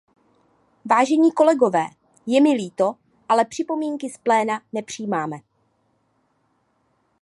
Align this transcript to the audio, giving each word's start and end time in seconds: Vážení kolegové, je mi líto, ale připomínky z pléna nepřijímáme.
Vážení 0.85 1.31
kolegové, 1.31 1.85
je 2.25 2.41
mi 2.41 2.49
líto, 2.51 2.95
ale 3.29 3.45
připomínky 3.45 4.09
z 4.09 4.17
pléna 4.17 4.61
nepřijímáme. 4.73 5.37